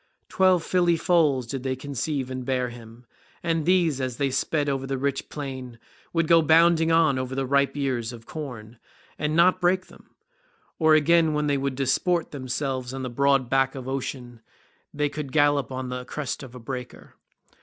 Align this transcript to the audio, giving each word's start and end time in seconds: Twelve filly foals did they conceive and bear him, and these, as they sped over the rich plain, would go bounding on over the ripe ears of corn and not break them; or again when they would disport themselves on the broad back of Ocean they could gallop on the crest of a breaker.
Twelve 0.29 0.63
filly 0.63 0.97
foals 0.97 1.45
did 1.45 1.61
they 1.61 1.75
conceive 1.75 2.31
and 2.31 2.43
bear 2.43 2.69
him, 2.69 3.05
and 3.43 3.67
these, 3.67 4.01
as 4.01 4.17
they 4.17 4.31
sped 4.31 4.67
over 4.67 4.87
the 4.87 4.97
rich 4.97 5.29
plain, 5.29 5.77
would 6.11 6.27
go 6.27 6.41
bounding 6.41 6.91
on 6.91 7.19
over 7.19 7.35
the 7.35 7.45
ripe 7.45 7.77
ears 7.77 8.11
of 8.11 8.25
corn 8.25 8.79
and 9.19 9.35
not 9.35 9.61
break 9.61 9.89
them; 9.89 10.09
or 10.79 10.95
again 10.95 11.33
when 11.33 11.45
they 11.45 11.55
would 11.57 11.75
disport 11.75 12.31
themselves 12.31 12.95
on 12.95 13.03
the 13.03 13.11
broad 13.11 13.47
back 13.47 13.75
of 13.75 13.87
Ocean 13.87 14.41
they 14.91 15.07
could 15.07 15.31
gallop 15.31 15.71
on 15.71 15.89
the 15.89 16.03
crest 16.03 16.41
of 16.41 16.55
a 16.55 16.59
breaker. 16.59 17.13